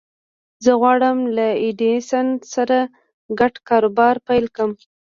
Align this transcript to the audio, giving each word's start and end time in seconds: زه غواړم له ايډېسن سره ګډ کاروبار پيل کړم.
زه 0.63 0.71
غواړم 0.81 1.17
له 1.35 1.47
ايډېسن 1.63 2.27
سره 2.53 2.77
ګډ 3.39 3.53
کاروبار 3.69 4.15
پيل 4.27 4.45
کړم. 4.55 4.71